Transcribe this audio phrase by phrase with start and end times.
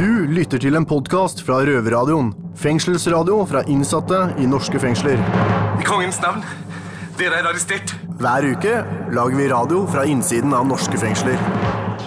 [0.00, 2.30] Du lytter til en podkast fra Røverradioen.
[2.56, 5.20] Fengselsradio fra innsatte i norske fengsler.
[5.76, 6.40] I kongens navn.
[7.18, 7.92] Dere er arrestert.
[8.16, 8.78] Hver uke
[9.12, 11.36] lager vi radio fra innsiden av norske fengsler.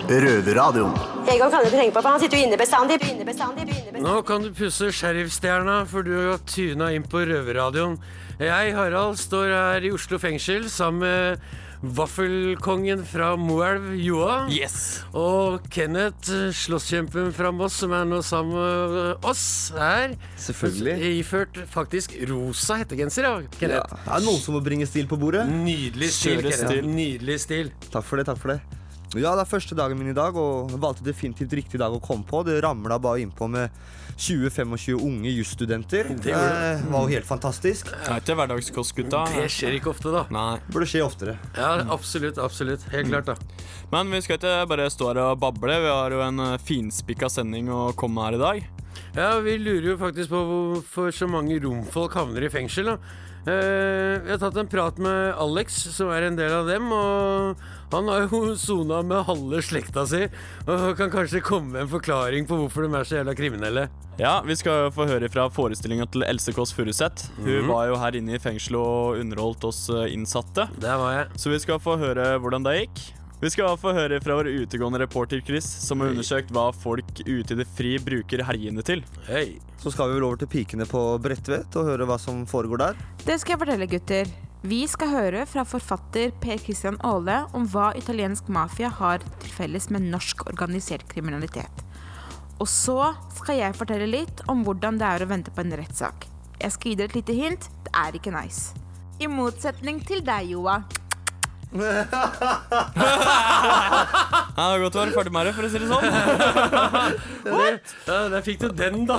[0.10, 0.98] Røverradioen.
[1.36, 2.98] Egon kan du ikke tenke på, for han sitter jo inne bestandig.
[3.12, 4.08] inne bestandig, inne bestandig.
[4.08, 8.00] Nå kan du pusse sheriffstjerna, for du har tyna inn på røverradioen.
[8.42, 11.46] Jeg, Harald, står her i Oslo fengsel sammen med
[11.84, 14.38] vaffelkongen fra Moelv, Joa.
[14.52, 15.02] Yes.
[15.18, 19.44] Og Kenneth, slåsskjempen fra Moss, som er nå sammen med oss
[19.76, 20.16] her.
[20.40, 20.96] Selvfølgelig.
[21.20, 23.98] Iført faktisk rosa hettegenser, ja, Ja, Kenneth.
[24.06, 25.44] det er noen som må bringe stil på bordet.
[25.52, 26.72] Nydelig stil, Kjøre Kenneth.
[26.72, 26.88] stil.
[26.96, 27.74] Nydelig stil.
[27.92, 28.26] Takk for det.
[28.32, 28.62] takk for det
[29.20, 32.24] Ja, det er første dagen min i dag, og valgte definitivt riktig dag å komme
[32.26, 32.44] på.
[32.46, 33.70] Det ramla bare innpå med
[34.18, 36.12] 20-25 unge jusstudenter.
[36.24, 37.90] Det gjorde var jo helt fantastisk.
[37.92, 39.24] Det er ikke hverdagskost, gutta.
[39.34, 40.26] Det skjer ikke ofte, da.
[40.34, 40.60] Nei.
[40.74, 41.38] Burde skje oftere.
[41.58, 42.40] Ja, absolutt.
[42.42, 42.86] Absolutt.
[42.94, 43.66] Helt klart, da.
[43.94, 45.82] Men vi skal ikke bare stå her og bable.
[45.84, 48.72] Vi har jo en eh, finspikka sending å komme med her i dag.
[49.14, 52.94] Ja, vi lurer jo faktisk på hvorfor så mange romfolk havner i fengsel.
[52.94, 52.98] Da.
[53.44, 56.88] Eh, vi har tatt en prat med Alex, som er en del av dem.
[56.96, 57.60] Og
[57.94, 60.24] han har jo sona med halve slekta si,
[60.66, 63.88] og kan kanskje komme med en forklaring på hvorfor de er så jævla kriminelle.
[64.20, 67.32] Ja, Vi skal få høre fra forestillinga til Else Kåss Furuseth.
[67.42, 70.68] Hun var jo her inne i fengselet og underholdt oss eh, innsatte.
[70.82, 71.28] Der var jeg.
[71.42, 73.04] Så vi skal få høre hvordan det gikk.
[73.44, 77.58] Vi skal få høre fra vår utegående reporter Chris, som har undersøkt hva folk ute
[77.58, 79.02] i det fri bruker helgene til.
[79.28, 79.60] Hei.
[79.82, 83.02] Så skal vi vel over til pikene på Bredtvet og høre hva som foregår der.
[83.26, 84.32] Det skal jeg fortelle, gutter.
[84.64, 89.90] Vi skal høre fra forfatter Per Christian Aale om hva italiensk mafia har til felles
[89.92, 91.82] med norsk organisert kriminalitet.
[92.64, 96.30] Og så skal jeg fortelle litt om hvordan det er å vente på en rettssak.
[96.62, 97.68] Jeg skal gi dere et lite hint.
[97.84, 98.72] Det er ikke nice.
[99.20, 100.78] I motsetning til deg, Joa.
[101.74, 102.06] Ja,
[104.54, 106.06] det er godt å være ferdig med det, for å si det sånn.
[107.44, 109.16] Ja, der fikk du den, da.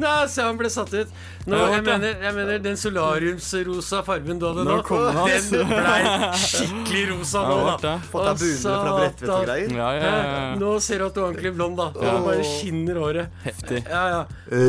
[0.00, 1.10] Nei, se, han ble satt ut.
[1.46, 6.00] Nå, jeg, mener, jeg mener den solariumsrosa fargen du hadde nå, den, blei
[6.42, 7.92] skikkelig rosa nå, da.
[8.10, 9.76] Fått deg bunere fra Bredtvet og greier.
[9.76, 10.48] Ja, ja, ja, ja.
[10.62, 11.90] Nå ser du at du er ordentlig blond, da.
[11.94, 13.38] Og bare skinner håret.
[13.46, 13.84] Heftig.
[13.86, 14.20] Ja, ja.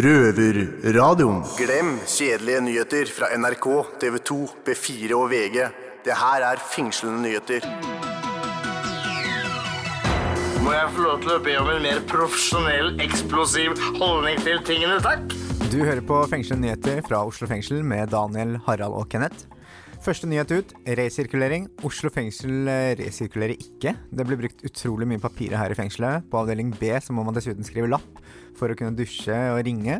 [0.08, 1.42] Røverradioen.
[1.58, 3.68] Glem kjedelige nyheter fra NRK,
[4.04, 5.62] TV 2, B4 og VG.
[6.08, 7.66] Det her er fengslende nyheter.
[10.64, 15.02] Må jeg få lov til å be om en mer profesjonell, eksplosiv holdning til tingene,
[15.04, 15.36] takk?
[15.68, 19.50] Du hører på Fengslende nyheter fra Oslo fengsel med Daniel, Harald og Kenneth.
[20.04, 21.66] Første nyhet ut, resirkulering.
[21.88, 23.96] Oslo fengsel eh, resirkulerer ikke.
[24.14, 26.28] Det blir brukt utrolig mye papirer her i fengselet.
[26.32, 28.22] På avdeling B så må man dessuten skrive lapp
[28.58, 30.00] for å kunne dusje og ringe.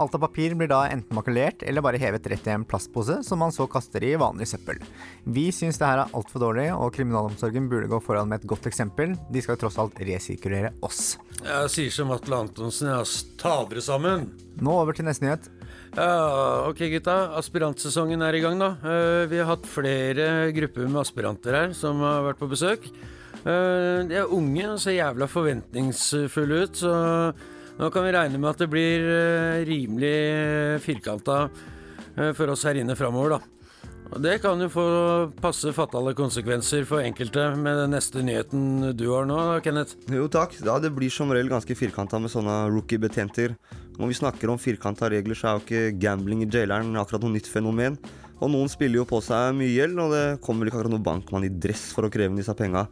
[0.00, 3.42] Alt av papir blir da enten makulert eller bare hevet rett i en plastpose som
[3.42, 4.80] man så kaster i vanlig søppel.
[5.28, 8.70] Vi syns det her er altfor dårlig, og kriminalomsorgen burde gå foran med et godt
[8.70, 9.12] eksempel.
[9.28, 11.18] De skal tross alt resirkulere oss.
[11.42, 13.02] Jeg sier som Atle Antonsen, ja.
[13.42, 14.30] Ta dere sammen.
[14.62, 15.50] Nå over til neste nyhet.
[15.92, 17.14] Ja, ok gutta.
[17.36, 18.70] Aspirantsesongen er i gang, da.
[18.80, 22.86] Eh, Vi har hatt flere grupper med aspiranter her som har vært på besøk.
[23.44, 27.34] Eh, De er unge og ser jævla forventningsfulle ut, så
[27.78, 31.48] nå kan vi regne med at det blir eh, rimelig firkanta
[32.36, 33.40] for oss her inne framover, da.
[34.12, 39.06] Og Det kan jo få passe fatale konsekvenser for enkelte med den neste nyheten du
[39.14, 39.96] har nå, Kenneth.
[40.12, 43.56] Jo takk, ja, det blir som regel ganske firkanta med sånne rookie-betjenter.
[43.98, 47.36] Når vi snakker om firkanta regler, så er jo ikke gambling i jaileren akkurat noe
[47.36, 47.98] nytt fenomen.
[48.42, 51.10] Og noen spiller jo på seg mye gjeld, og det kommer vel ikke akkurat noen
[51.10, 52.88] bankmann i dress for å kreve disse penga.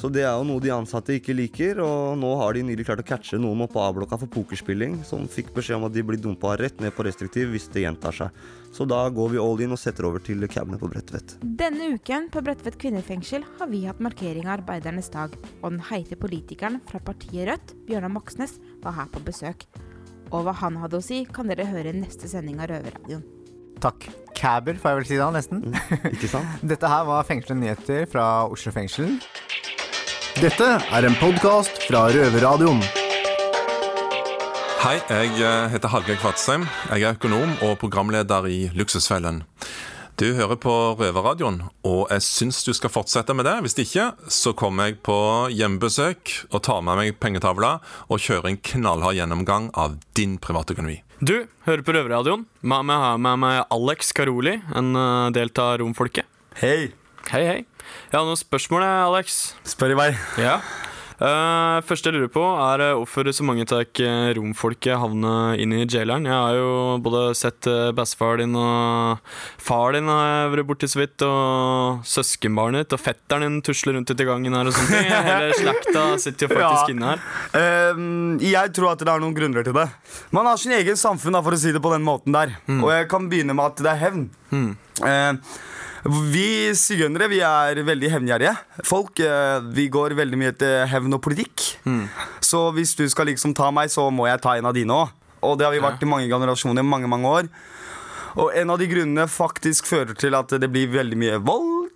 [0.00, 3.02] Så det er jo noe de ansatte ikke liker, og nå har de nylig klart
[3.04, 6.18] å catche noen oppe på A-blokka for pokerspilling, som fikk beskjed om at de blir
[6.18, 8.42] dumpa rett ned på restriktiv hvis det gjentar seg.
[8.72, 11.36] Så da går vi all in og setter over til cabene på Bredtvet.
[11.44, 16.18] Denne uken på Bredtvet kvinnefengsel har vi hatt markering av arbeidernes dag, og den heite
[16.18, 19.68] politikeren fra partiet Rødt, Bjørnar Moxnes, var her på besøk.
[20.32, 23.24] Og hva han hadde å si, kan dere høre i neste sending av Røverradioen.
[23.82, 24.06] Takk.
[24.38, 25.62] Caber, får jeg vel si da, nesten.
[26.08, 26.62] Ikke sant?
[26.72, 29.18] Dette her var fengslende nyheter fra Oslo fengsel.
[30.40, 32.80] Dette er en podkast fra Røverradioen.
[34.82, 36.64] Hei, jeg eh, heter Hallgeir Kvadsheim.
[36.90, 39.44] Jeg er økonom og programleder i Luksusfellen.
[40.20, 43.54] Du hører på Røverradioen, og jeg syns du skal fortsette med det.
[43.64, 45.16] Hvis ikke, så kommer jeg på
[45.50, 47.78] hjemmebesøk og tar med meg pengetavla
[48.12, 51.00] og kjører en knallhard gjennomgang av din privatøkonomi.
[51.24, 52.44] Du hører på Røverradioen.
[52.60, 56.28] Med meg har jeg med meg Alex Karoli, en eh, del av romfolket.
[56.60, 56.92] Hei,
[57.30, 57.58] Hei, hei.
[58.10, 59.54] Jeg har noen spørsmål, Alex.
[59.68, 60.08] spør i vei.
[60.42, 60.56] Ja.
[61.22, 63.84] Eh, første jeg lurer på, er eh, hvorfor så mange tar
[64.34, 66.26] romfolket havne inn i jaileren.
[66.26, 66.72] Jeg har jo
[67.04, 69.20] både sett uh, bestefar din og
[69.62, 73.94] far din har jeg vært borti så vidt, og søskenbarnet ditt og fetteren din tusler
[73.98, 75.12] rundt ute i gangen her og sånne ting.
[75.30, 76.94] Hele slekta sitter jo faktisk Ja.
[76.96, 77.26] inne her.
[77.54, 79.86] Uh, jeg tror at det er noen grunner til det.
[80.34, 82.56] Man har sin egen samfunn, da, for å si det på den måten der.
[82.80, 84.26] Og jeg kan begynne med at det er hevn.
[84.52, 85.32] Eh,
[86.04, 88.54] vi sigøynere vi er veldig hevngjerrige
[88.88, 89.20] folk.
[89.22, 91.76] Eh, vi går veldig mye til hevn og politikk.
[92.42, 95.12] Så hvis du skal liksom ta meg, så må jeg ta en av dine òg.
[95.42, 97.48] Og det har vi vært i mange generasjoner, mange, mange år.
[98.38, 101.90] Og en av de grunnene faktisk fører til at det blir veldig mye vold,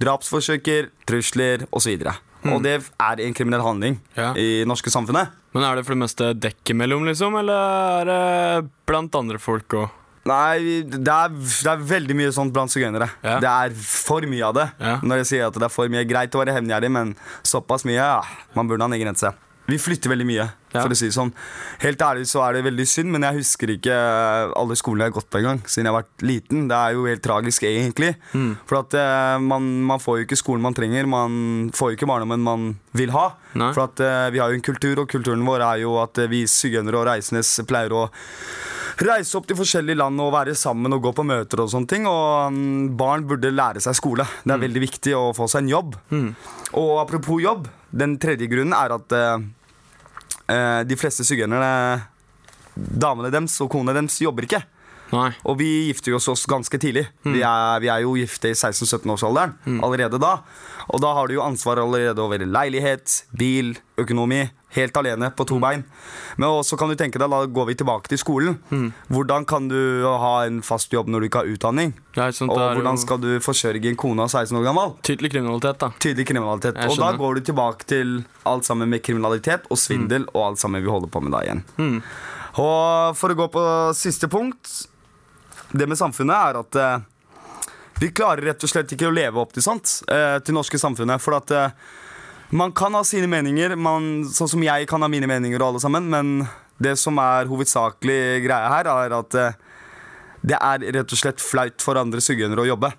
[0.00, 1.96] drapsforsøker, trusler osv.
[2.46, 4.32] Og det er en kriminell handling Ja.
[4.34, 5.32] i norske samfunnet.
[5.54, 9.68] Men er det for det meste dekk imellom, liksom, eller er det blant andre folk
[9.68, 9.88] òg?
[10.26, 13.08] Nei, det er, det er veldig mye sånt blant sigøynere.
[13.22, 13.38] Ja.
[13.42, 14.66] Det er for mye av det.
[14.82, 14.96] Ja.
[15.06, 17.14] Når jeg sier at det er for mye Greit å være hevngjerrig, men
[17.46, 18.22] såpass mye ja,
[18.56, 19.32] Man burde ha en egen grense.
[19.66, 20.82] Vi flytter veldig mye, Ja.
[20.82, 21.32] for å si det sånn.
[21.80, 23.94] Helt ærlig så er det veldig synd, men jeg husker ikke
[24.54, 25.60] alle skolene jeg har gått på engang.
[25.66, 26.68] Siden jeg har vært liten.
[26.68, 28.14] Det er jo helt tragisk, egentlig.
[28.32, 28.56] Mm.
[28.66, 31.06] For at uh, man, man får jo ikke skolen man trenger.
[31.06, 33.32] Man får jo ikke barndommen man vil ha.
[33.54, 33.72] Nei.
[33.72, 36.28] For at uh, vi har jo en kultur, og kulturen vår er jo at uh,
[36.30, 38.06] vi sigøynere og reisendes pleier å
[39.04, 42.06] reise opp til forskjellige land og være sammen og gå på møter og sånne ting.
[42.08, 44.28] Og um, barn burde lære seg skole.
[44.44, 45.98] Det er veldig viktig å få seg en jobb.
[46.76, 49.44] Og apropos jobb, den tredje grunnen er at eh, eh,
[50.48, 52.02] de fleste sigøynerne,
[52.76, 54.62] damene deres og konene deres, jobber ikke.
[55.12, 55.30] Nei.
[55.46, 57.06] Og vi gifter oss oss ganske tidlig.
[57.22, 60.38] Vi, er, vi er jo gifte i 16-17-årsalderen allerede da.
[60.90, 64.44] Og da har du jo ansvar allerede over leilighet, bil, økonomi.
[64.76, 65.84] Helt alene på to bein.
[66.36, 68.58] Men også kan du tenke deg, da går vi tilbake til skolen.
[69.08, 71.94] Hvordan kan du ha en fast jobb når du ikke har utdanning?
[72.18, 74.92] Ja, sant, Og hvordan skal du forsørge en kone av 16 år gammel?
[75.06, 75.92] Tydelig kriminalitet, da.
[76.02, 76.82] Tydelig kriminalitet.
[76.90, 80.84] Og da går du tilbake til alt sammen med kriminalitet og svindel og alt sammen
[80.84, 81.64] vi holder på med da igjen.
[82.60, 83.64] Og for å gå på
[83.96, 84.76] siste punkt
[85.72, 86.98] Det med samfunnet er at eh,
[88.00, 91.22] vi klarer rett og slett ikke å leve opp til sånt eh, til norske samfunnet.
[91.22, 91.70] For at eh,
[92.56, 95.82] man kan ha sine meninger, man, sånn som jeg kan ha mine meninger og alle
[95.82, 96.34] sammen, men
[96.78, 99.36] det som er hovedsakelig greia her, er at
[100.46, 102.92] det er rett og slett flaut for andre sigøynere å jobbe.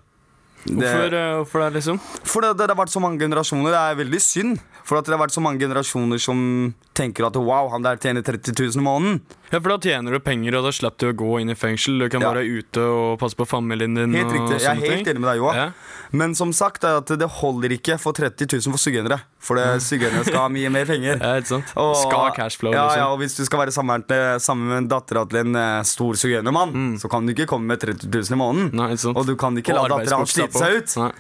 [0.66, 2.00] Det- Hvorfor, hvorfor det, liksom?
[2.28, 3.72] for det, det har vært så mange generasjoner.
[3.72, 4.58] Det er veldig synd.
[4.88, 6.40] For at det har vært så mange generasjoner som
[6.96, 9.20] tenker at wow, han der tjener 30 000 i måneden.
[9.52, 12.00] Ja, for da tjener du penger, og da slipper du å gå inn i fengsel.
[12.00, 12.32] Du kan Ja.
[12.34, 14.16] være ute og passe på familien din.
[14.16, 14.62] Helt riktig.
[14.64, 15.54] Jeg er helt enig med deg, Joa.
[15.56, 15.72] Ja.
[16.12, 19.20] Men som sagt, er at det holder ikke for 30 000 for sugenere.
[19.40, 21.20] For sugenere skal ha mye mer penger.
[21.28, 21.72] Ja, ikke sant?
[21.76, 23.00] Og- Skal cashflow, ja, liksom.
[23.00, 26.16] ja, og hvis du skal være sammen med, sammen med en datter til en stor
[26.16, 27.00] stor mm.
[27.00, 28.72] så kan du ikke komme med 30 000 i måneden.
[28.72, 28.76] Mm.
[28.80, 29.18] Nei, ikke sant?
[29.18, 30.98] Og du kan ikke Og la dattera hans slite seg ut.
[30.98, 31.12] Nei.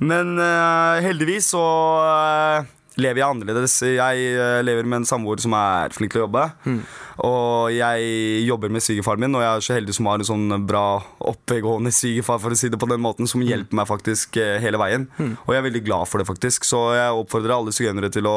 [0.00, 1.64] Men uh, heldigvis så
[2.04, 3.74] eh, lever jeg annerledes.
[3.82, 6.44] Jeg eh, lever med en samboer som er flink til å jobbe.
[6.64, 6.80] Mm.
[7.26, 10.66] Og jeg jobber med svigerfaren min, og jeg er så heldig som har en sånn
[10.68, 10.84] bra
[11.30, 13.30] oppegående svigerfar, for å si det på den måten, Mm.
[13.30, 15.08] som hjelper meg faktisk eh, hele veien.
[15.18, 16.64] Og jeg er veldig glad for det, faktisk.
[16.66, 18.36] Så jeg oppfordrer alle sigøynere til å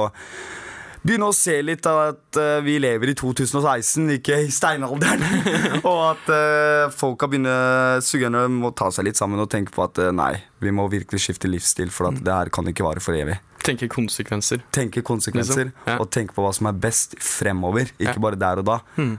[1.08, 5.24] begynne å se litt av at uh, vi lever i 2016, ikke i steinalderen.
[5.90, 10.02] og at uh, har begynt Sigøynere må ta seg litt sammen og tenke på at
[10.04, 13.18] uh, nei, vi må virkelig skifte livsstil, for at det her kan ikke vare for
[13.18, 13.40] evig.
[13.68, 14.62] Tenke konsekvenser.
[14.72, 15.98] Tenke konsekvenser Liksom, ja.
[16.00, 18.24] og tenke på hva som er best fremover, ikke Ja.
[18.24, 18.78] bare der og da.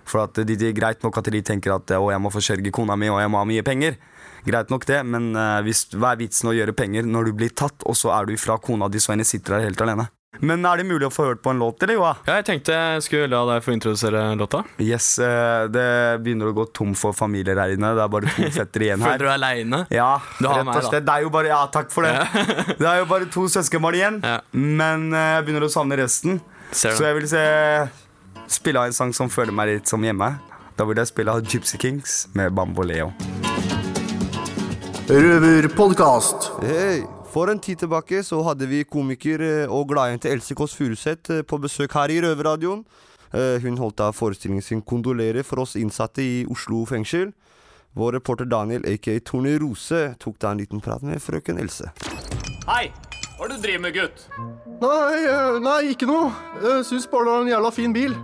[0.08, 2.96] For at de, de, greit nok at de tenker at å, jeg må forsørge kona
[2.96, 3.98] mi, og jeg må ha mye penger.
[4.46, 7.52] Greit nok det, men uh, hvis, hva er vitsen å gjøre penger når du blir
[7.52, 10.08] tatt, og så er du fra kona di, så henne sitter der helt alene?
[10.40, 12.12] Men er det mulig å få hørt på en låt, eller, Joa?
[12.28, 14.62] Ja, jeg tenkte jeg skulle la deg få introdusere låta.
[14.82, 15.86] Yes, eh, det
[16.22, 17.90] begynner å gå tom for familier her inne.
[17.98, 19.16] Det er bare to fetter igjen her.
[19.16, 19.82] Føler du deg aleine?
[19.94, 21.06] Ja, Du har rett og slett.
[21.08, 22.14] Det er jo bare, ja, takk for det.
[22.80, 24.20] det er jo bare to søskenbarn igjen.
[24.22, 24.38] Ja.
[24.54, 26.38] Men eh, jeg begynner å savne resten.
[26.70, 27.00] Ser du.
[27.00, 27.44] Så jeg vil se,
[28.60, 30.36] spille av en sang som føler meg litt som hjemme.
[30.78, 33.10] Da vil jeg spille av Gypsy Kings med Bamboleo.
[35.08, 36.52] Røverpodkast.
[36.62, 37.17] Hei!
[37.32, 41.42] For en tid tilbake så hadde vi komiker eh, og gladjente Else Kåss Furuseth eh,
[41.46, 42.84] på besøk her i Røverradioen.
[43.36, 47.34] Eh, Hun holdt av forestillingen sin 'Kondolere' for oss innsatte i Oslo fengsel.
[47.98, 51.92] Vår reporter Daniel, aka Tone Rose, tok da en liten prat med frøken Else.
[52.68, 52.88] Hei!
[53.38, 54.24] Hva er det du driver med, gutt?
[54.82, 56.32] Nei, nei, ikke noe.
[56.64, 58.16] Jeg syns bare det var en jævla fin bil.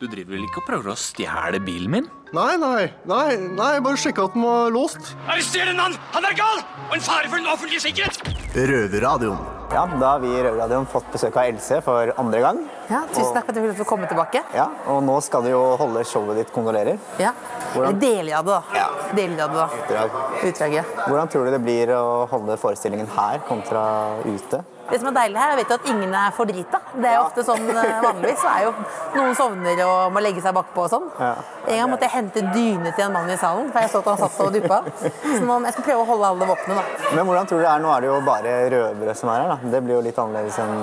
[0.00, 2.08] Du driver vel ikke og prøver å stjele bilen min?
[2.32, 5.12] Nei, nei, nei, nei, bare sjekka at den var låst.
[5.28, 5.98] Arrester en mann!
[6.16, 6.64] Han er gal!
[6.88, 8.31] Og en fare for den offentlige sikkerhet!
[8.52, 9.38] Røverradioen.
[9.72, 12.58] Ja, da har vi i Røverradioen fått besøk av Else for andre gang.
[12.90, 14.42] Ja, tusen takk for at du fikk komme tilbake.
[14.52, 16.98] Ja, Og nå skal du jo holde showet ditt Kondolerer.
[17.18, 17.32] Ja.
[17.72, 18.62] Hvordan- deler av det, da.
[18.76, 18.88] Ja.
[19.16, 19.68] Deler av det, da.
[19.78, 20.10] Utdrag.
[20.44, 20.82] Utdrag, ja.
[21.08, 24.62] Hvordan tror du det blir å holde forestillingen her kontra ute?
[24.92, 26.78] Det som er deilig her, jeg vet jo at ingen er for drita.
[26.92, 28.42] Det er jo ofte sånn eh, vanligvis.
[28.42, 28.72] Så er jo
[29.16, 31.06] noen sovner og må legge seg bakpå og sånn.
[31.22, 34.10] En gang måtte jeg hente dyne til en mann i salen, for jeg så at
[34.12, 34.82] han satt og duppa.
[35.22, 37.10] Så nå, jeg skal prøve å holde alle våpnene, da.
[37.16, 37.82] Men hvordan tror du det er?
[37.86, 39.54] Nå er det jo bare røvere som er her.
[39.56, 39.72] da.
[39.76, 40.76] Det blir jo litt annerledes enn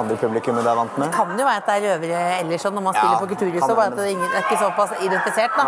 [0.00, 1.08] andre publikummet du er vant med.
[1.10, 3.76] Det kan jo være at det er røvere ellers når man spiller Ja, på Kulturhuset,
[3.78, 5.56] bare at det er ingen- det er ikke såpass identifisert.
[5.56, 5.64] da.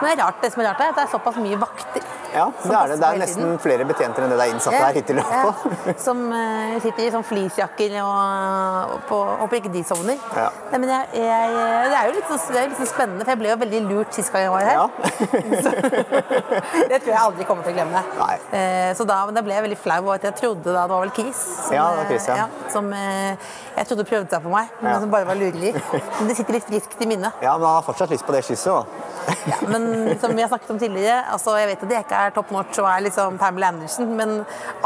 [0.00, 2.02] Men det, er rart, det som er rart, er at det er såpass mye vakter.
[2.38, 2.98] Ja, det er det.
[3.02, 5.20] Det er nesten flere betjenter enn det det er innsatte her hittil.
[5.20, 5.52] Ja,
[6.06, 10.18] som uh, sitter i sånn fleecejakker og, og på, Håper ikke de sovner.
[10.36, 10.48] Ja.
[10.72, 11.58] Nei, men jeg, jeg,
[11.92, 13.82] det er jo litt, så, det er litt så spennende, for jeg ble jo veldig
[13.88, 14.78] lurt sist gang jeg var her.
[15.64, 15.72] Så,
[16.90, 18.04] det tror jeg aldri kommer til å glemme.
[18.52, 20.94] Uh, så da, men da ble jeg veldig flau over at jeg trodde da det
[20.94, 21.42] var vel Chris.
[21.66, 22.36] Som, Ja, det var Chris, ja.
[22.44, 24.98] eh, som jeg trodde prøvde seg på meg, men Ja.
[25.02, 25.74] som bare var lurelig.
[26.18, 27.32] Men det sitter litt friskt i minnet.
[27.44, 28.86] Ja, men han har fortsatt lyst på det kysset,
[29.28, 29.58] da.
[29.72, 29.84] Men
[30.22, 32.80] som vi har snakket om tidligere, altså jeg vet at jeg ikke er top notch
[32.82, 34.34] og er liksom Pamela Andersen, men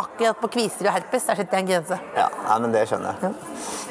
[0.01, 2.01] akkurat på kviser og herpes der sitter jeg en grense.
[2.19, 3.35] Ja, nei, men det skjønner jeg.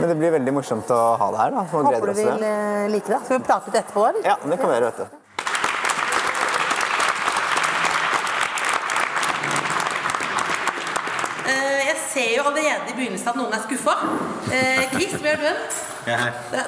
[0.02, 1.56] Men det blir veldig morsomt å ha det her.
[1.58, 1.66] da.
[1.74, 2.52] Håper du oss vil det.
[2.52, 3.22] eh, like det.
[3.26, 4.28] Skal vi prate litt etterpå, eller?
[4.34, 5.18] Ja, det kan vi gjøre, vet du.
[11.48, 13.96] Eh, Jeg ser jo allerede i begynnelsen at noen er skuffa.
[14.54, 15.50] Eh, Chris, vi er du?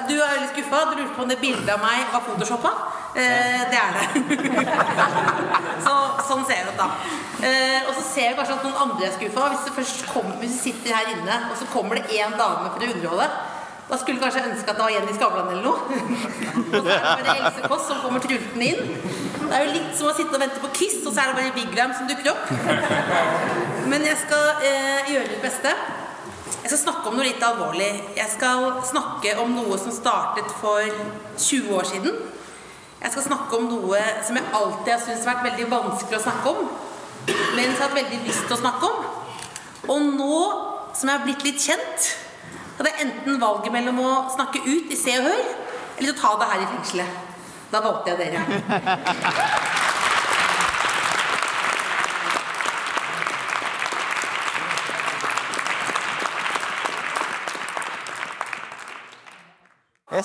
[0.08, 0.80] Du er veldig skuffa.
[0.90, 2.72] Du lurte på om det bildet av meg var photoshoppa.
[3.14, 4.06] Eh, det er det.
[5.86, 5.94] så,
[6.26, 6.88] sånn ser det ut, da.
[7.46, 9.50] Eh, og så ser jeg kanskje at noen andre er skuffa.
[9.52, 12.72] Hvis det først kommer, hvis du sitter her inne, og så kommer det én dame
[12.72, 13.28] for å underholde,
[13.84, 15.98] da skulle du kanskje ønske at det var Jenny Skavlan eller noe.
[16.72, 18.94] og så er det Else Kåss som kommer trultende inn.
[19.44, 21.36] Det er jo litt som å sitte og vente på Kiss, og så er det
[21.38, 22.48] bare Vigram som dukker opp.
[23.92, 25.74] Men jeg skal eh, gjøre mitt beste.
[26.64, 27.90] Jeg skal snakke om noe litt alvorlig.
[28.16, 30.80] Jeg skal snakke om noe som startet for
[31.36, 32.16] 20 år siden.
[33.04, 36.22] Jeg skal snakke om noe som jeg alltid har syntes har vært veldig vanskelig å
[36.24, 36.62] snakke om,
[37.28, 39.02] men som jeg har hatt veldig lyst til å snakke om.
[39.92, 40.38] Og nå
[40.96, 42.08] som jeg har blitt litt kjent,
[42.78, 45.44] hadde jeg enten valget mellom å snakke ut i Se og Hør,
[45.98, 47.22] eller å ta det her i fengselet.
[47.74, 49.83] Da valgte jeg dere.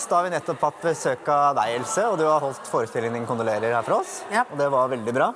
[0.08, 3.26] Da har vi nettopp hatt besøk av deg, Else, og du har holdt forestillingen din
[3.28, 4.22] 'Kondolerer' her for oss.
[4.52, 5.34] Og det var veldig bra.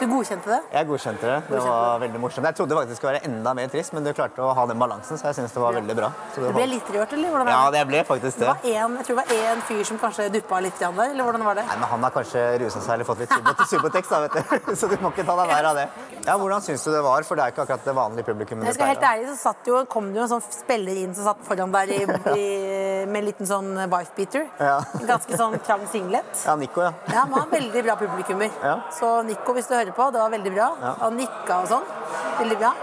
[0.00, 0.60] Du godkjente det?
[0.72, 1.36] Jeg godkjente det.
[1.48, 2.44] Det var veldig morsomt.
[2.46, 4.78] Jeg trodde faktisk det skulle være enda mer trist, men du klarte å ha den
[4.78, 6.10] balansen, så jeg syns det var veldig bra.
[6.34, 7.30] Så Du ble litt rørt, eller?
[7.30, 7.78] Hvordan Ja, var det?
[7.80, 8.46] det ble faktisk Det det.
[8.48, 11.44] var en, jeg tror det var én fyr som kanskje duppa litt der, eller hvordan
[11.44, 11.64] var det?
[11.66, 14.32] Nei, men Han har kanskje rusa seg eller fått litt subot- subotex, da, vet
[14.66, 14.74] du.
[14.80, 15.88] så du må ikke ta deg nær av det.
[16.26, 17.22] Ja, Hvordan syns du det var?
[17.22, 19.84] For det er ikke akkurat det vanlige publikummet Jeg skal helt ærlig, så satt jo,
[19.86, 22.00] kom det jo en sånn spiller inn som satt foran der i,
[22.36, 22.46] i,
[23.06, 24.48] med en liten sånn wife-beater.
[24.58, 24.76] Ja.
[25.08, 26.42] Ganske sånn trang singlet.
[26.46, 26.92] Ja, Nico, ja.
[27.12, 28.50] Ja, han var veldig bra publikummer.
[28.62, 28.76] Ja.
[28.94, 30.68] Så Nico, hvis du hører på, det var veldig bra.
[30.82, 30.94] Ja.
[31.04, 31.88] Han nikka og sånn.
[32.42, 32.74] Veldig bra.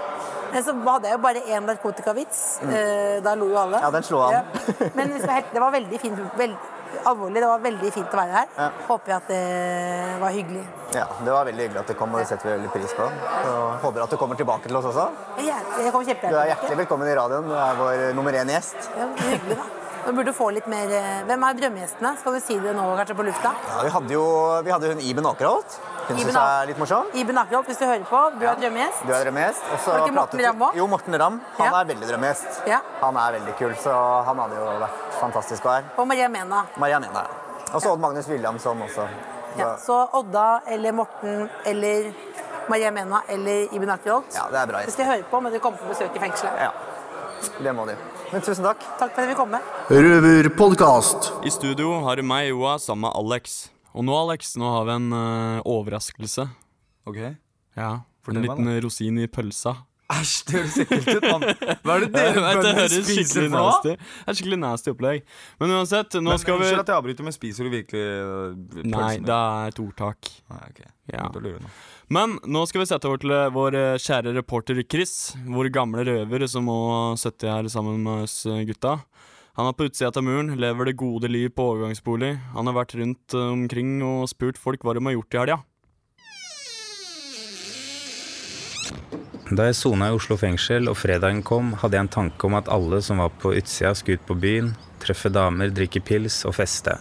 [0.53, 2.43] Men så hadde jeg jo bare én narkotikavits.
[2.61, 2.73] Mm.
[2.77, 3.79] Eh, Da lo jo alle.
[3.81, 4.45] Ja, den slo han.
[4.93, 6.19] Men det var veldig fint.
[6.37, 6.55] Veld,
[7.09, 8.47] alvorlig, det var veldig fint å være her.
[8.57, 8.69] Ja.
[8.87, 10.63] Håper jeg at det var hyggelig.
[10.93, 11.07] ja.
[11.25, 13.09] Det var veldig hyggelig at du kom, og det setter vi veldig pris på.
[13.43, 13.53] Så
[13.85, 15.07] håper at du kommer tilbake til oss også.
[15.41, 17.49] Jeg, kommer kom Du er hjertelig velkommen i radioen.
[17.49, 18.91] Du er vår nummer én gjest.
[18.99, 19.71] Ja, hyggelig, da.
[20.05, 22.09] Vi burde få litt mer eh, Hvem er drømmegjestene?
[22.19, 23.51] Skal du si det nå, kanskje, på lufta?
[23.69, 24.23] Ja, vi hadde jo
[24.65, 25.77] vi hadde hun Iben Akerholt.
[26.09, 27.07] Hun syns jeg er litt morsom.
[27.15, 28.21] Iben Akerholt, hvis du hører på.
[28.39, 29.05] Du er drømmegjest.
[29.07, 29.69] Du er drømmegjest.
[29.71, 30.69] Og så pratet også?
[30.79, 31.39] Jo, Morten Ramm.
[31.59, 31.79] Han Ja.
[31.81, 32.59] er veldig drømmegjest.
[32.67, 32.79] Ja.
[33.01, 33.93] Han er veldig kul, så
[34.27, 35.83] han hadde jo vært fantastisk å være.
[35.97, 36.65] Og Maria Mena.
[36.77, 37.71] Maria Mena, ja.
[37.73, 39.07] Og så Odd Magnus Williamson også.
[39.57, 42.13] Ja, så Odda eller Morten eller
[42.69, 44.33] Maria Mena eller Iben Akerholt.
[44.35, 46.59] Ja, det er bra skal jeg høre på, men de kommer på besøk i fengselet.
[46.59, 46.71] Ja,
[47.63, 47.95] det må du.
[48.31, 48.81] Men tusen takk.
[48.99, 49.61] Takk for at vi kom med
[49.91, 51.31] Røver Røverpodkast.
[51.45, 53.57] I studio har du meg, Joa, sammen med Alex.
[53.93, 56.47] Og nå, Alex, nå har vi en uh, overraskelse.
[57.09, 57.19] Ok
[57.75, 57.89] Ja,
[58.29, 59.75] En liten rosin i pølsa.
[60.13, 61.45] Æsj, det høres ekkelt ut, mann.
[61.83, 63.55] Hva er det dere bønder spiser nå?
[63.57, 63.95] nasty.
[63.97, 65.25] Det er skikkelig nasty opplegg.
[65.61, 68.05] Men uansett, nå Men skal vi Unnskyld at jeg avbryter, men spiser du virkelig
[68.75, 68.93] pølsene?
[68.95, 70.31] Nei, det er et ordtak.
[70.53, 70.83] Nei, ok.
[71.13, 71.27] Ja.
[72.13, 76.05] Men nå skal vi sette over til eh, vår eh, kjære reporter Chris, vår gamle
[76.07, 76.77] røver som må
[77.19, 78.99] sitte her sammen med oss eh, gutta.
[79.57, 82.31] Han er på utsida av muren, lever det gode liv på overgangsbolig.
[82.55, 85.59] Han har vært rundt eh, omkring og spurt folk hva de har gjort i helga.
[89.53, 92.69] Da jeg sona i Oslo fengsel og fredagen kom, hadde jeg en tanke om at
[92.73, 94.71] alle som var på utsida, skulle ut på byen,
[95.03, 96.95] treffe damer, drikke pils og feste.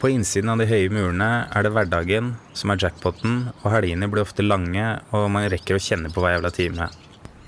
[0.00, 4.24] På innsiden av de høye murene er det hverdagen som er jackpoten, og helgene blir
[4.24, 6.88] ofte lange, og man rekker å kjenne på hver jævla time.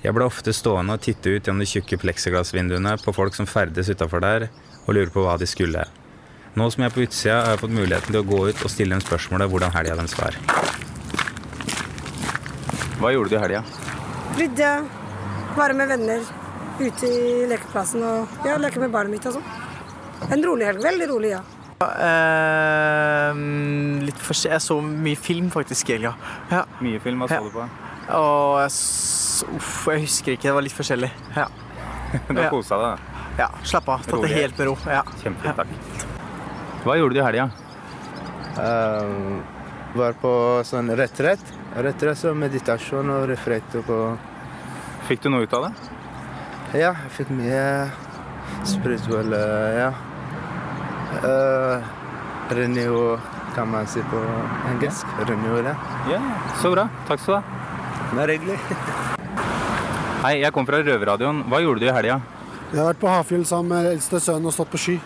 [0.04, 3.88] Jeg ble ofte stående og titte ut gjennom de tjukke pleksiglassvinduene på folk som ferdes
[3.88, 4.50] utafor der,
[4.84, 5.86] og lure på hva de skulle.
[6.60, 8.72] Nå som jeg er på utsida, har jeg fått muligheten til å gå ut og
[8.72, 10.36] stille dem spørsmålet hvordan helga deres var.
[13.00, 13.64] Hva gjorde du i helga?
[14.36, 14.70] Rydde.
[15.56, 16.32] Være med venner.
[16.76, 19.46] ute i lekeplassen og ja, leke med barnet mitt og sånn.
[20.32, 20.82] En rolig helg.
[20.84, 21.40] Veldig rolig, ja.
[21.84, 23.40] Eh,
[24.04, 26.12] litt for Jeg så mye film faktisk i helga.
[26.52, 26.64] Ja.
[26.84, 27.64] Mye film, hva så du på?
[28.16, 28.76] Og jeg,
[29.56, 31.12] uff, jeg husker ikke, det var litt forskjellig.
[31.36, 31.48] Ja.
[32.28, 33.08] Du har kosa deg?
[33.40, 34.04] Ja, slapp av.
[34.06, 34.76] Tatt det helt med ro.
[34.88, 35.02] Ja.
[35.20, 36.06] Kjempefint, takk.
[36.84, 37.48] Hva gjorde du i helga?
[38.56, 39.40] Uh,
[39.96, 40.32] var på
[40.64, 41.55] sånn retrett.
[41.76, 43.96] Retrett så meditasjon og refrekt på
[45.06, 45.72] Fikk du noe ut av det?
[46.80, 47.64] Ja, jeg fikk mye
[48.66, 49.90] spirituell eh, Ja.
[51.16, 51.84] Uh,
[52.52, 53.16] renew,
[53.54, 54.20] kan man si på
[54.70, 55.12] engelsk.
[55.28, 55.74] Renew, ja.
[56.10, 56.18] Ja,
[56.60, 56.86] så bra.
[57.08, 57.60] Takk skal du ha.
[58.18, 58.58] Bare hyggelig.
[60.24, 61.44] Hei, jeg kom fra Røverradioen.
[61.48, 62.18] Hva gjorde du i helga?
[62.72, 64.96] Jeg har vært på Hafjell sammen med eldste sønnen og stått på ski.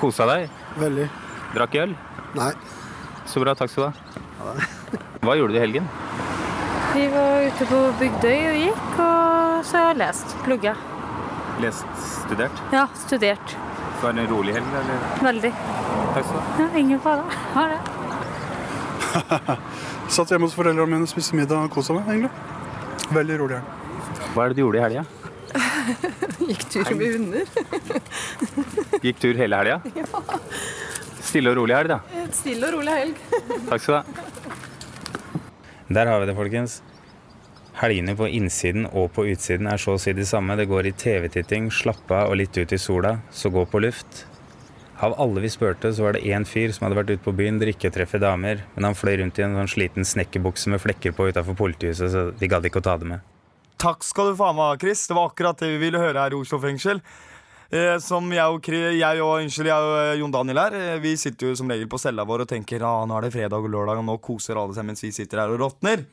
[0.00, 0.48] Kosa deg?
[0.80, 1.08] Veldig.
[1.54, 1.94] Drakk øl?
[2.36, 2.50] Nei.
[3.30, 3.54] Så bra.
[3.56, 4.54] Takk skal du ha.
[5.24, 5.86] Hva gjorde du i helgen?
[6.94, 10.34] Vi var ute på Bygdøy og gikk, og så har jeg lest.
[10.44, 10.74] Plugga.
[11.62, 11.88] Lest,
[12.22, 12.60] studert?
[12.74, 13.54] Ja, studert.
[13.98, 15.02] Så var det en rolig helg, eller?
[15.26, 15.50] Veldig.
[16.14, 16.44] Takk skal du ha.
[16.62, 17.24] Ja, ingen fare.
[17.56, 17.80] Ha det.
[20.14, 22.32] Satt hjemme hos foreldrene mine og spiste middag og kosa meg, egentlig.
[23.18, 23.68] Veldig rolig helg.
[24.34, 25.04] Hva er det du gjorde i helga?
[26.50, 27.46] Gikk tur med hunder.
[29.08, 29.80] Gikk tur hele helga?
[29.98, 30.06] ja.
[31.24, 31.98] Stille og rolig helg, da.
[32.36, 33.14] Stille og rolig helg.
[33.66, 34.33] Takk skal du ha.
[35.94, 36.80] Der har vi det, folkens.
[37.78, 40.56] Helgene på innsiden og på utsiden er så å si de samme.
[40.58, 44.24] Det går i TV-titting, slappe av og litt ut i sola, så gå på luft.
[45.04, 47.60] Av alle vi spurte, så var det én fyr som hadde vært ute på byen,
[47.62, 51.14] drikke og treffe damer, men han fløy rundt i en sånn sliten snekkerbukse med flekker
[51.14, 53.30] på utafor politihuset, så de gadd ikke å ta det med.
[53.82, 55.06] Takk skal du faen meg ha, Chris.
[55.10, 57.02] Det var akkurat det vi ville høre her i Oslo fengsel.
[57.72, 61.14] Eh, som jeg og, jeg og, unnskyld, jeg og eh, Jon Daniel her, eh, vi
[61.20, 63.72] sitter jo som regel på cella vår og tenker ah, nå er det fredag og
[63.72, 66.04] lørdag, og nå koser alle seg mens vi sitter her og råtner.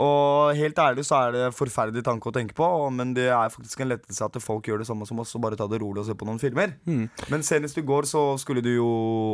[0.00, 3.82] Og helt ærlig så er det forferdelig tanke å tenke på, men det er faktisk
[3.82, 6.06] en lettelse at folk gjør det samme som oss og bare tar det rolig og
[6.06, 6.76] ser på noen filmer.
[6.86, 8.90] Men senest i går så skulle du jo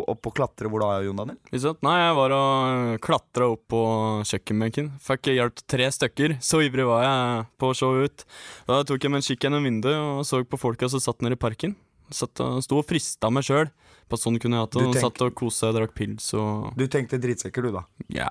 [0.08, 0.70] opp og klatre.
[0.72, 1.38] Hvor da, Jon Daniel?
[1.84, 3.82] Nei, jeg var og klatra opp på
[4.26, 4.92] kjøkkenbenken.
[5.02, 6.38] Fikk hjelp til tre stykker.
[6.42, 8.26] Så ivrig var jeg på å se ut.
[8.66, 11.38] Da tok jeg meg en kikk gjennom vinduet og så på folka som satt nede
[11.38, 11.76] i parken.
[12.14, 13.68] Satt og Sto og frista meg sjøl.
[14.06, 15.02] På sånn kunne jeg hatt det.
[15.02, 17.82] Satt og kosa og drakk pils og Du tenkte drittsekker, du, da.
[18.06, 18.28] Ja,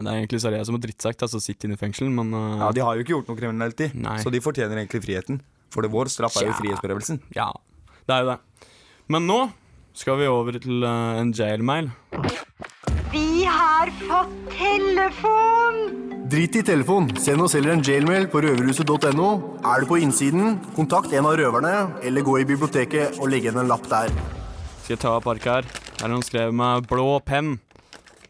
[0.00, 2.08] det er egentlig så er det jeg som er drittsekk, altså sitter inne i fengsel,
[2.12, 3.90] men uh, Ja, De har jo ikke gjort noe kriminelt, de.
[4.24, 5.42] Så de fortjener egentlig friheten.
[5.72, 6.58] For det vår straff er jo ja.
[6.60, 7.20] frihetsberøvelsen.
[7.36, 7.50] Ja,
[8.08, 8.70] det er jo det.
[9.12, 9.40] Men nå
[9.96, 11.92] skal vi over til uh, en jailmail.
[13.12, 15.82] Vi har fått telefon!
[16.32, 17.10] Drit i telefon.
[17.20, 19.32] Send oss heller en jailmail på røverhuset.no.
[19.68, 23.60] Er du på innsiden, kontakt en av røverne, eller gå i biblioteket og legge igjen
[23.60, 24.40] en lapp der.
[24.92, 25.66] Skal jeg ta opp arket her?
[26.02, 27.54] Her er noen skrevet med blå penn.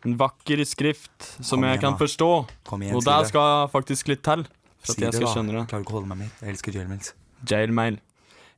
[0.06, 1.98] En vakker skrift som igjen, jeg kan da.
[1.98, 2.28] forstå.
[2.68, 4.44] Kom igjen, Og der skal faktisk litt til.
[4.78, 5.32] For at Si jeg det, skal da.
[5.32, 5.62] skjønne det.
[5.72, 6.36] Klarer ikke å holde meg med.
[6.38, 7.08] Jeg elsker jailmails.
[7.50, 7.96] Jailmail.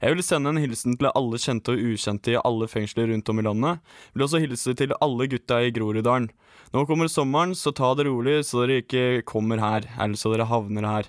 [0.04, 3.40] Jeg vil sende en hilsen til alle kjente og ukjente i alle fengsler rundt om
[3.40, 3.80] i landet.
[4.12, 6.28] Vil også hilse til alle gutta i Groruddalen.
[6.76, 10.44] Nå kommer sommeren, så ta det rolig så dere ikke kommer her, eller så dere
[10.52, 11.08] havner her.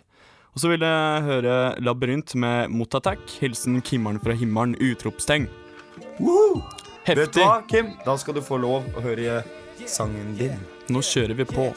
[0.55, 3.19] Og så vil jeg høre Labyrint med Motattack.
[3.43, 4.79] Hilsen Kimmeren fra himmelen!
[4.79, 5.49] Utropstegn.
[7.05, 7.91] Vet du hva, Kim?
[8.05, 9.43] Da skal du få lov å høre
[9.85, 10.55] sangen din.
[10.89, 11.67] Nå kjører vi på.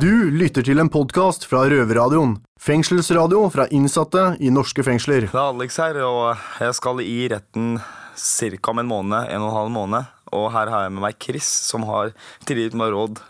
[0.00, 2.36] Du lytter til en podkast fra Røverradioen.
[2.62, 5.28] Fengselsradio fra innsatte i norske fengsler.
[5.30, 8.70] Det er Alex her, og jeg skal i retten ca.
[8.72, 10.10] om en måned, en og en halv måned.
[10.32, 12.10] Og her har jeg med meg Chris, som har
[12.48, 13.22] tilgitt meg råd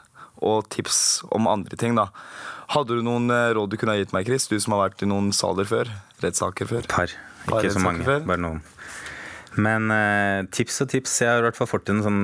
[0.42, 1.96] og tips om andre ting.
[1.98, 2.08] da.
[2.72, 4.48] Hadde du noen eh, råd du kunne ha gitt meg, Chris?
[4.48, 5.90] Du som har vært i noen saler før?
[6.22, 6.88] Rettssaker før?
[6.88, 7.12] Par.
[7.48, 8.22] Par Ikke så mange, før?
[8.24, 8.62] bare noen.
[9.60, 11.18] Men eh, tips og tips.
[11.20, 12.22] Jeg har i hvert fall fått en sånn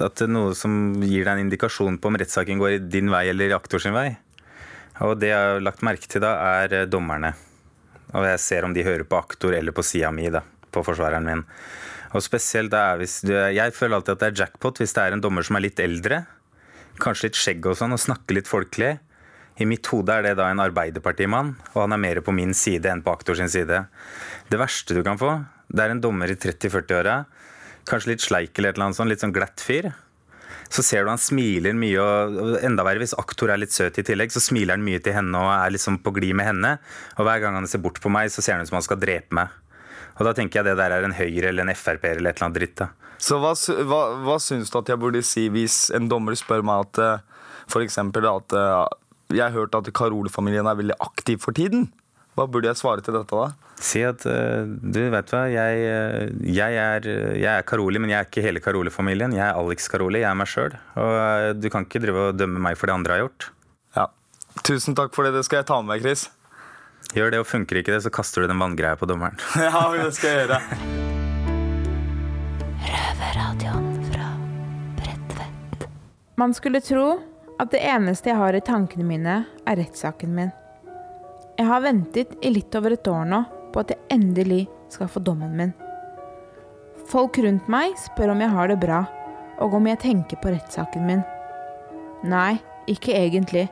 [0.00, 0.72] at det er noe som
[1.04, 4.14] gir deg en indikasjon på om rettssaken går din vei eller aktor sin vei.
[5.04, 7.34] Og det jeg har lagt merke til da, er eh, dommerne.
[8.16, 10.42] Og jeg ser om de hører på aktor eller på sida mi, da.
[10.72, 11.44] På forsvareren min.
[12.16, 15.14] Og spesielt er hvis du, Jeg føler alltid at det er jackpot hvis det er
[15.14, 16.24] en dommer som er litt eldre.
[17.00, 18.96] Kanskje litt skjegg og sånn, og snakker litt folkelig.
[19.60, 22.88] I mitt hode er det da en arbeiderpartimann, og han er mer på min side
[22.88, 23.84] enn på aktor sin side.
[24.48, 25.34] Det verste du kan få,
[25.70, 27.16] det er en dommer i 30-40-åra,
[27.88, 29.92] kanskje litt sleik eller et eller annet sånt, litt sånn glatt fyr.
[30.70, 34.04] Så ser du han smiler mye, og enda verre hvis aktor er litt søt i
[34.06, 36.76] tillegg, så smiler han mye til henne og er liksom på glid med henne.
[37.18, 39.00] Og hver gang han ser bort på meg, så ser han ut som han skal
[39.02, 39.50] drepe meg.
[40.20, 42.50] Og da tenker jeg det der er en Høyre eller en Frp eller et eller
[42.50, 42.76] annet dritt.
[42.82, 42.90] da.
[43.20, 43.52] Så hva,
[43.88, 47.72] hva, hva syns du at jeg burde si hvis en dommer spør meg at f.eks.
[47.72, 48.84] for eksempel at eh,
[49.36, 51.88] jeg har hørt at Karole-familien er veldig aktiv for tiden?
[52.38, 53.50] Hva burde jeg svare til dette da?
[53.80, 57.06] Si at eh, du vet hva, jeg, eh, jeg, er,
[57.40, 59.32] jeg er Karoli, men jeg er ikke hele Karoli-familien.
[59.34, 60.76] Jeg er Alex Karoli, jeg er meg sjøl.
[61.00, 63.48] Og eh, du kan ikke drive og dømme meg for det andre har gjort.
[63.96, 64.06] Ja.
[64.66, 65.32] Tusen takk for det.
[65.38, 66.28] Det skal jeg ta med meg, Chris.
[67.16, 69.40] Gjør det, og funker ikke det, så kaster du den vanngreia på dommeren.
[69.64, 70.60] ja, det skal jeg gjøre.
[76.40, 77.18] Man skulle tro
[77.60, 80.52] at det eneste jeg har i tankene mine, er rettssaken min.
[81.60, 85.20] Jeg har ventet i litt over et år nå på at jeg endelig skal få
[85.20, 85.72] dommen min.
[87.10, 89.02] Folk rundt meg spør om jeg har det bra,
[89.60, 91.20] og om jeg tenker på rettssaken min.
[92.32, 92.54] Nei,
[92.88, 93.66] ikke egentlig.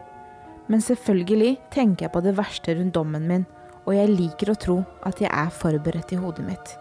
[0.68, 3.48] Men selvfølgelig tenker jeg på det verste rundt dommen min,
[3.86, 4.76] og jeg liker å tro
[5.08, 6.74] at jeg er forberedt i hodet mitt.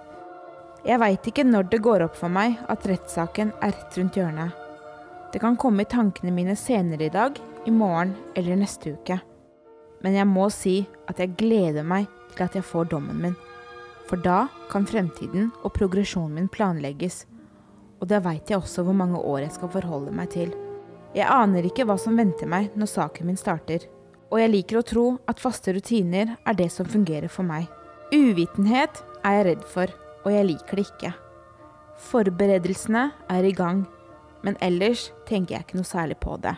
[0.83, 4.51] Jeg veit ikke når det går opp for meg at rettssaken er rett rundt hjørnet.
[5.31, 9.21] Det kan komme i tankene mine senere i dag, i morgen eller neste uke.
[10.07, 10.77] Men jeg må si
[11.11, 13.33] at jeg gleder meg til at jeg får dommen min.
[14.07, 17.25] For da kan fremtiden og progresjonen min planlegges.
[17.99, 20.55] Og da veit jeg også hvor mange år jeg skal forholde meg til.
[21.11, 23.83] Jeg aner ikke hva som venter meg når saken min starter.
[24.31, 27.67] Og jeg liker å tro at faste rutiner er det som fungerer for meg.
[28.15, 29.91] Uvitenhet er jeg redd for,
[30.23, 31.15] og jeg liker det ikke.
[32.07, 33.83] Forberedelsene er i gang,
[34.39, 36.55] men ellers tenker jeg ikke noe særlig på det.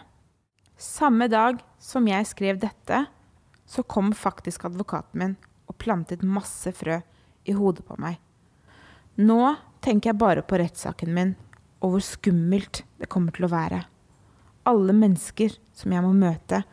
[0.78, 3.08] Samme dag som jeg skrev dette,
[3.70, 5.36] så kom faktisk advokaten min
[5.70, 6.98] og plantet masse frø
[7.46, 8.18] i hodet på meg.
[9.22, 11.36] Nå tenker jeg bare på rettssaken min
[11.80, 13.84] og hvor skummelt det kommer til å være.
[14.68, 16.64] Alle mennesker som jeg må møte,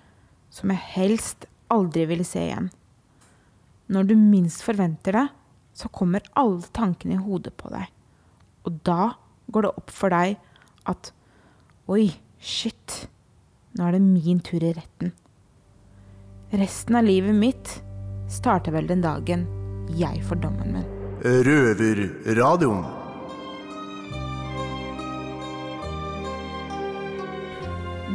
[0.51, 2.71] som jeg helst aldri ville se igjen.
[3.93, 5.27] Når du minst forventer det,
[5.77, 7.93] så kommer alle tankene i hodet på deg.
[8.67, 9.13] Og da
[9.53, 10.41] går det opp for deg
[10.89, 11.13] at
[11.87, 12.09] Oi,
[12.43, 13.05] shit.
[13.79, 15.13] Nå er det min tur i retten.
[16.51, 17.83] Resten av livet mitt
[18.31, 19.47] starter vel den dagen
[19.99, 20.85] jeg får dommen min.
[21.27, 22.85] Røverradioen.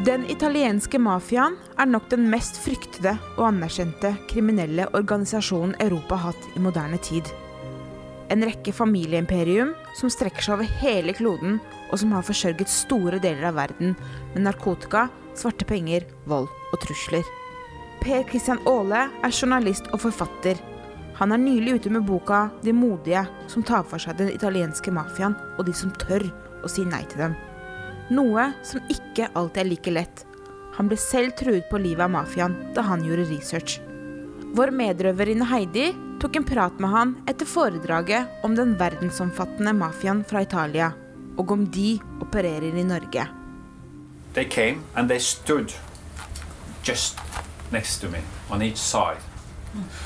[0.08, 6.56] Den italienske mafiaen er nok den mest fryktede og anerkjente kriminelle organisasjonen Europa har hatt
[6.56, 7.28] i moderne tid.
[8.32, 11.60] En rekke familieimperium som strekker seg over hele kloden,
[11.92, 13.94] og som har forsørget store deler av verden
[14.32, 17.28] med narkotika, svarte penger, vold og trusler.
[18.02, 20.58] Per Christian Aale er journalist og forfatter.
[21.20, 25.36] Han er nylig ute med boka 'De modige', som tar for seg den italienske mafiaen
[25.60, 26.26] og de som tør
[26.64, 27.36] å si nei til dem.
[28.10, 30.26] Noe som ikke alltid er like lett.
[30.78, 33.78] Han ble selv truet på livet av mafiaen da han gjorde research.
[34.58, 40.42] Vår medrøverinne Heidi tok en prat med han etter foredraget om den verdensomfattende mafiaen fra
[40.42, 40.94] Italia,
[41.38, 43.28] og om de opererer i Norge.
[44.34, 45.74] They came and they stood
[46.84, 47.20] just
[47.72, 49.18] next to me on each side.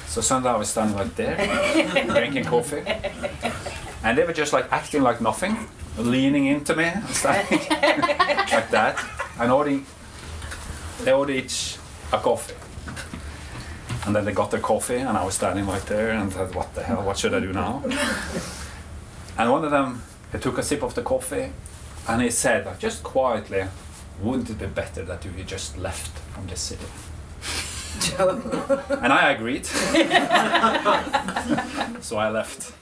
[0.08, 1.36] So Sunday I was standing like there,
[2.08, 2.84] drinking coffee,
[4.04, 9.04] and they were just like acting like nothing, leaning into me standing like that,
[9.40, 9.86] and ordering,
[11.04, 11.78] they ordered each
[12.14, 12.54] a coffee.
[14.06, 16.76] And then they got their coffee, and I was standing right there and said, What
[16.76, 17.02] the hell?
[17.02, 17.82] What should I do now?
[19.38, 21.52] and one of them, he took a sip of the coffee,
[22.08, 23.66] and he said, just quietly,
[24.22, 26.86] Wouldn't it be better that you just left from this city?
[29.02, 29.66] And I agreed.
[32.02, 32.74] so I left.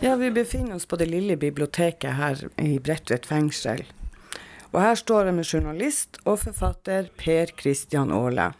[0.00, 3.84] Ja, vi befinner oss på det lille biblioteket her i Bredtvet fengsel.
[4.72, 8.50] Og her står jeg med journalist og forfatter Per Christian Aale.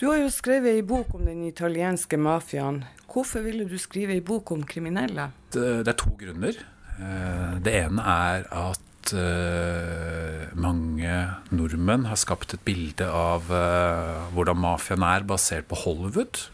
[0.00, 2.82] Du har jo skrevet ei bok om den italienske mafiaen.
[3.10, 5.28] Hvorfor ville du skrive ei bok om kriminelle?
[5.54, 6.58] Det, det er to grunner.
[6.98, 8.80] Eh, Det ene er at
[9.12, 11.16] eh, mange
[11.52, 16.46] nordmenn har skapt et bilde av uh, hvordan mafiaen er, basert på Hollywood.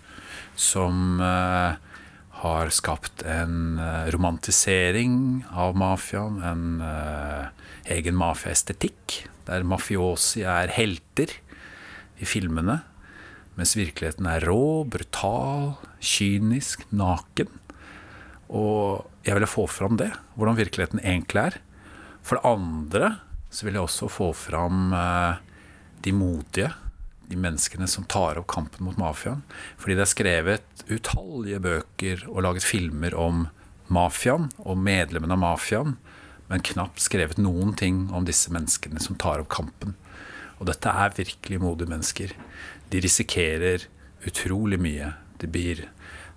[0.58, 1.78] Som uh,
[2.42, 3.78] har skapt en
[4.10, 6.80] romantisering av mafiaen, en
[7.84, 11.34] egen mafiaestetikk, der mafiosi er helter
[12.16, 12.80] i filmene.
[13.60, 17.50] Mens virkeligheten er rå, brutal, kynisk, naken.
[18.48, 21.58] Og jeg ville få fram det, hvordan virkeligheten egentlig er.
[22.26, 23.14] For det andre
[23.50, 25.40] så vil jeg også få fram eh,
[26.04, 26.70] de modige,
[27.30, 29.42] de menneskene som tar opp kampen mot mafiaen.
[29.78, 33.46] Fordi det er skrevet utallige bøker og laget filmer om
[33.90, 35.96] mafiaen og medlemmene av mafiaen,
[36.50, 39.94] men knapt skrevet noen ting om disse menneskene som tar opp kampen.
[40.58, 42.34] Og dette er virkelig modige mennesker.
[42.90, 43.86] De risikerer
[44.26, 45.14] utrolig mye.
[45.40, 45.86] De blir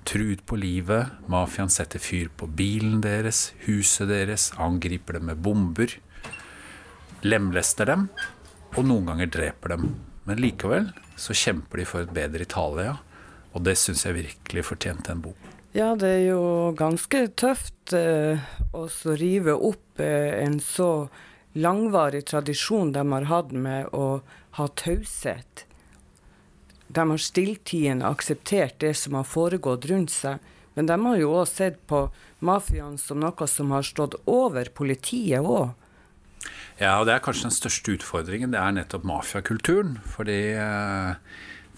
[0.08, 1.12] truet på livet.
[1.32, 5.96] Mafiaen setter fyr på bilen deres, huset deres, angriper dem med bomber.
[7.24, 8.10] Lemlester dem,
[8.76, 9.90] og noen ganger dreper dem.
[10.28, 12.98] Men likevel så kjemper de for et bedre Italia,
[13.54, 15.50] og det syns jeg virkelig fortjente en bok.
[15.74, 18.42] Ja, det er jo ganske tøft eh,
[18.78, 18.86] å
[19.18, 21.08] rive opp eh, en så
[21.58, 24.22] langvarig tradisjon de har hatt med å
[24.58, 25.66] ha taushet.
[26.94, 30.42] De har stilltiende akseptert det som har foregått rundt seg.
[30.74, 32.08] Men de har jo òg sett på
[32.46, 35.74] mafiaen som noe som har stått over politiet òg.
[36.80, 38.54] Ja, og det er kanskje den største utfordringen.
[38.54, 40.00] Det er nettopp mafiakulturen.
[40.16, 41.16] Fordi, eh,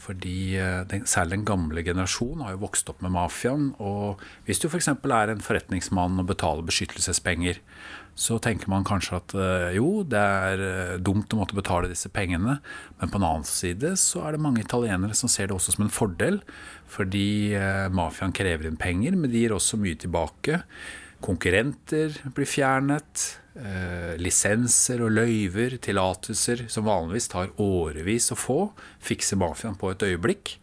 [0.06, 3.72] fordi eh, den, særlig den gamle generasjonen har jo vokst opp med mafiaen.
[3.82, 4.91] Og hvis du f.eks.
[4.94, 7.62] er en forretningsmann og betaler beskyttelsespenger,
[8.15, 12.12] så tenker man kanskje at eh, jo, det er eh, dumt å måtte betale disse
[12.13, 12.60] pengene.
[13.00, 15.88] Men på den annen side så er det mange italienere som ser det også som
[15.88, 16.39] en fordel.
[16.91, 17.58] Fordi
[17.91, 20.62] mafiaen krever inn penger, men de gir også mye tilbake.
[21.26, 23.26] Konkurrenter blir fjernet.
[23.56, 28.58] Eh, lisenser og løyver, tillatelser, som vanligvis tar årevis å få,
[29.00, 30.58] fikser mafiaen på et øyeblikk.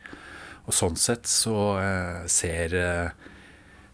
[0.68, 3.30] Og sånn sett så eh, ser eh,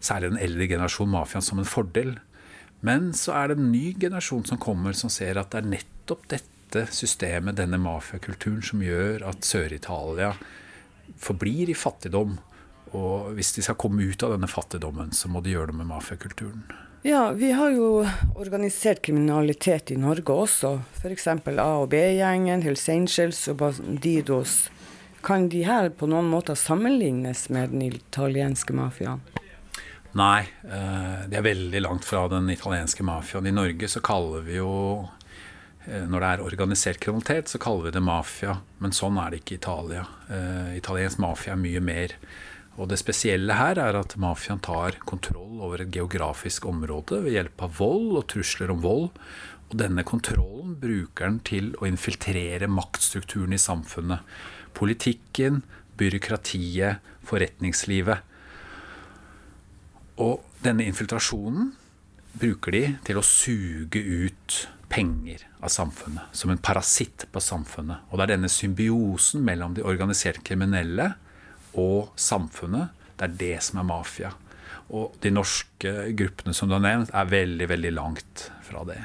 [0.03, 2.17] særlig den eldre generasjonen mafiaen som en fordel.
[2.85, 6.27] Men så er det en ny generasjon som kommer, som ser at det er nettopp
[6.35, 10.33] dette systemet, denne mafiakulturen, som gjør at Sør-Italia
[11.19, 12.37] forblir i fattigdom.
[12.97, 15.89] Og hvis de skal komme ut av denne fattigdommen, så må de gjøre det med
[15.91, 16.63] mafiakulturen.
[17.01, 18.03] Ja, vi har jo
[18.35, 20.73] organisert kriminalitet i Norge også.
[20.99, 21.27] F.eks.
[21.31, 24.65] A- og B-gjengen, Hells Angels og Bandidos.
[25.23, 29.23] Kan de her på noen måter sammenlignes med den italienske mafiaen?
[30.19, 33.47] Nei, eh, de er veldig langt fra den italienske mafiaen.
[33.47, 34.71] I Norge så kaller vi jo
[35.85, 38.57] eh, Når det er organisert kriminalitet, så kaller vi det mafia.
[38.83, 40.05] Men sånn er det ikke i Italia.
[40.27, 42.15] Eh, Italiensk mafia er mye mer.
[42.79, 47.65] Og det spesielle her er at mafiaen tar kontroll over et geografisk område ved hjelp
[47.65, 49.09] av vold og trusler om vold.
[49.69, 54.23] Og denne kontrollen bruker den til å infiltrere maktstrukturen i samfunnet.
[54.77, 55.61] Politikken,
[55.99, 58.23] byråkratiet, forretningslivet.
[60.23, 61.73] Og denne infiltrasjonen
[62.39, 66.31] bruker de til å suge ut penger av samfunnet.
[66.31, 68.07] Som en parasitt på samfunnet.
[68.09, 71.11] Og det er denne symbiosen mellom de organiserte kriminelle
[71.73, 72.95] og samfunnet.
[73.19, 74.33] Det er det som er mafia.
[74.89, 78.99] Og de norske gruppene som du har nevnt, er veldig, veldig langt fra det.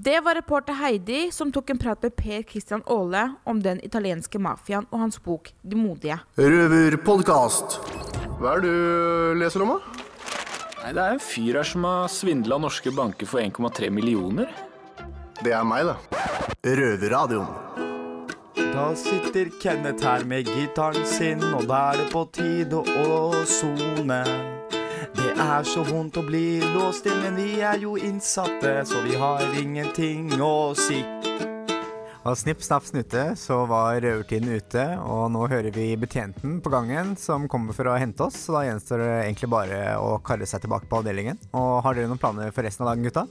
[0.00, 4.38] Det var reporter Heidi som tok en prat med Per Christian Aale om den italienske
[4.40, 6.20] mafiaen og hans bok 'De modige'.
[6.38, 7.80] Røverpodkast.
[8.40, 9.80] Hva er det du leser om, da?
[10.84, 14.48] Nei, Det er en fyr her som har svindla norske banker for 1,3 millioner.
[15.42, 15.96] Det er meg, da.
[16.64, 17.89] Røverradioen.
[18.70, 24.20] Da sitter Kenneth her med gitaren sin, og da er det på tide å sone.
[25.16, 29.16] Det er så vondt å bli låst inn, men vi er jo innsatte, så vi
[29.18, 31.00] har ingenting å si.
[32.20, 37.16] Og snipp, snapp, snute, så var røvertiden ute, og nå hører vi betjenten på gangen
[37.18, 40.62] som kommer for å hente oss, så da gjenstår det egentlig bare å karre seg
[40.62, 41.40] tilbake på avdelingen.
[41.56, 43.26] Og har dere noen planer for resten av dagen, gutta?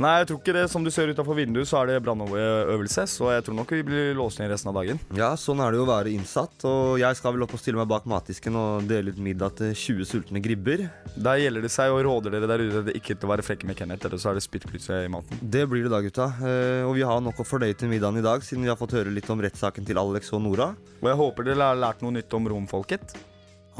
[0.00, 0.62] Nei, jeg tror ikke det.
[0.72, 4.14] Som du ser utafor vinduet, så er det brannøvelse, så jeg tror nok vi blir
[4.16, 5.00] låst ned resten av dagen.
[5.16, 6.64] Ja, sånn er det jo å være innsatt.
[6.64, 9.74] Og jeg skal vel opp og stille meg bak matdisken og dele ut middag til
[9.76, 10.86] 20 sultne gribber.
[11.20, 13.76] Da gjelder det seg å råde dere der ute ikke til å være frekke med
[13.76, 15.42] Kenneth, eller så er det spyttklyse i maten.
[15.42, 16.30] Det blir det da, gutta.
[16.48, 18.96] Eh, og vi har nok å fordøye til middagen i dag, siden vi har fått
[18.96, 20.70] høre litt om rettssaken til Alex og Nora.
[21.02, 23.18] Og jeg håper dere har lært noe nytt om romfolket.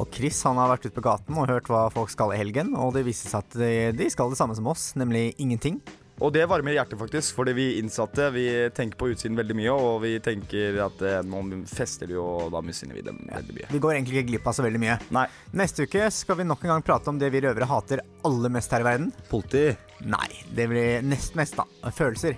[0.01, 2.77] Og Chris han har vært ute på gaten og hørt hva folk skal i helgen,
[2.77, 5.81] og det viste seg at de, de skal det samme som oss, nemlig ingenting.
[6.21, 7.35] Og det varmer hjertet, faktisk.
[7.39, 9.73] Fordi vi innsatte vi tenker på utsiden veldig mye.
[9.73, 13.69] Og vi tenker at eh, nå fester du, og da misunner vi dem veldig mye.
[13.73, 14.99] Vi går egentlig ikke glipp av så veldig mye.
[15.17, 15.27] Nei.
[15.57, 18.73] Neste uke skal vi nok en gang prate om det vi røvere hater aller mest
[18.77, 19.13] her i verden.
[19.31, 19.71] Politi.
[20.11, 21.93] Nei, det blir nest mest, da.
[21.95, 22.37] Følelser.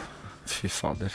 [0.54, 1.14] Fy fader.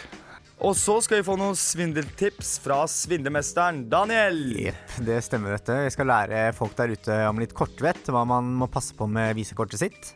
[0.59, 4.41] Og så skal vi få noen svindeltips fra svindlemesteren Daniel.
[4.65, 5.77] Jepp, det stemmer, vet du.
[5.85, 9.37] Vi skal lære folk der ute om litt kortvett, hva man må passe på med
[9.39, 10.11] visekortet sitt.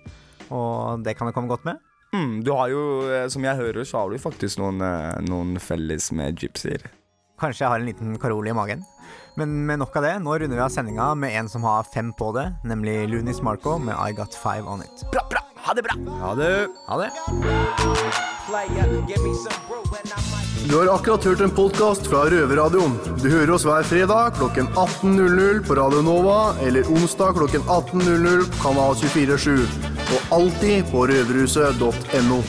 [0.51, 1.79] Og det kan vi komme godt med.
[2.13, 5.57] Mm, du har jo, eh, som jeg hører, så har du faktisk noen, eh, noen
[5.59, 6.85] felles med gypsier.
[7.41, 8.85] Kanskje jeg har en liten karol i magen.
[9.35, 12.13] Men med nok av det, nå runder vi av sendinga med en som har fem
[12.13, 15.11] på det, nemlig Lunis Marco med I Got Five On It.
[15.11, 15.52] Bra, bra!
[15.63, 15.93] Ha det bra!
[16.21, 16.67] Ha det.
[16.87, 17.09] Ha det.
[20.69, 22.97] Du har akkurat hørt en podkast fra Røverradioen.
[23.21, 28.61] Du hører oss hver fredag klokken 18.00 på Radio Nova eller onsdag klokken 18.00 på
[28.65, 29.63] Kanal 247.
[30.03, 32.43] Og alltid på røverhuset.no.